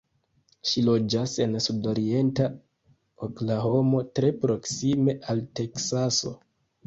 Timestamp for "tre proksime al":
4.21-5.45